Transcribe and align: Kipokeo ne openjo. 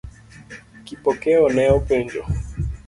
Kipokeo 0.87 1.45
ne 1.59 1.63
openjo. 1.77 2.23